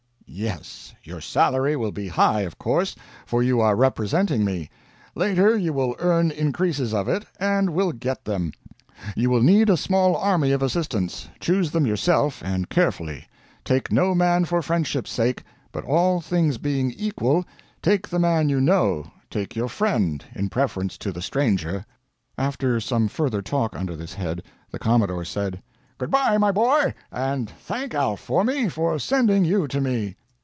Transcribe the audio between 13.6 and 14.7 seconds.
Take no man for